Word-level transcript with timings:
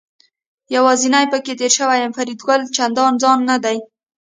یوازې 0.75 1.09
پکې 1.31 1.53
تېر 1.59 1.71
شوی 1.77 1.97
یم، 2.01 2.11
فرید 2.17 2.39
وویل: 2.41 2.61
چندان 2.75 3.13
ځای 3.23 3.37
نه 3.49 3.57
دی. 3.63 3.77